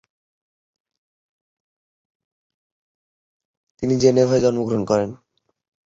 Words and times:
তিনি 3.83 3.93
জেনেভায় 4.03 4.41
জন্মগ্রহণ 4.43 4.83
করেন। 4.85 5.09